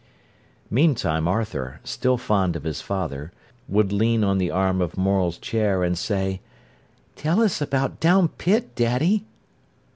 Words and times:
Meantime 0.71 1.27
Arthur, 1.27 1.79
still 1.83 2.17
fond 2.17 2.55
of 2.55 2.63
his 2.63 2.81
father, 2.81 3.31
would 3.67 3.91
lean 3.93 4.23
on 4.23 4.39
the 4.39 4.49
arm 4.49 4.81
of 4.81 4.97
Morel's 4.97 5.37
chair 5.37 5.83
and 5.83 5.95
say: 5.95 6.41
"Tell 7.15 7.39
us 7.39 7.61
about 7.61 7.99
down 7.99 8.29
pit, 8.29 8.73
daddy." 8.73 9.25